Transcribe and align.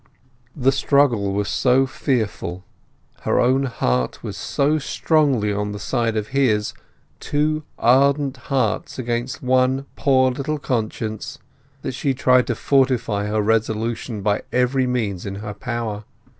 The 0.55 0.71
struggle 0.71 1.31
was 1.31 1.47
so 1.47 1.85
fearful; 1.85 2.63
her 3.19 3.39
own 3.39 3.65
heart 3.65 4.23
was 4.23 4.35
so 4.35 4.79
strongly 4.79 5.53
on 5.53 5.73
the 5.73 5.79
side 5.79 6.17
of 6.17 6.29
his—two 6.29 7.61
ardent 7.77 8.37
hearts 8.37 8.97
against 8.97 9.43
one 9.43 9.85
poor 9.95 10.31
little 10.31 10.57
conscience—that 10.57 11.91
she 11.91 12.15
tried 12.15 12.47
to 12.47 12.55
fortify 12.55 13.27
her 13.27 13.43
resolution 13.43 14.23
by 14.23 14.41
every 14.51 14.87
means 14.87 15.23
in 15.23 15.35
her 15.35 15.53
power. 15.53 16.03